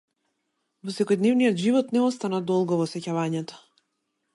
[0.87, 3.63] Во секојдневниот живот не остана долго во сеќавањето.